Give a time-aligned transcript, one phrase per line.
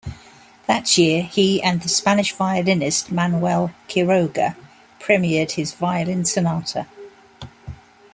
[0.65, 4.55] That year he and the Spanish violinist Manuel Quiroga
[4.99, 6.87] premiered his Violin Sonata.